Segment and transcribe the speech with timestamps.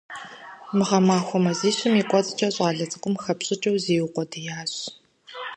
[0.75, 4.73] Мы гъэмахуэ мазищым и кӀуэцӀкӀэ щӀалэ цӀыкӀум хэпщӀыкӀыу зиукъуэдиящ.